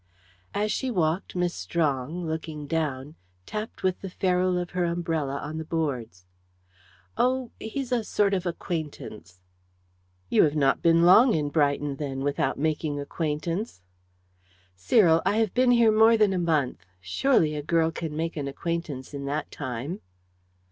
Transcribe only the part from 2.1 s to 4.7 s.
looking down, tapped with the ferrule